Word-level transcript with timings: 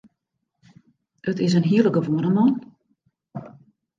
It 1.31 1.37
is 1.45 1.53
in 1.57 1.67
hiele 1.71 1.91
gewoane 1.97 2.29
man. 2.37 2.53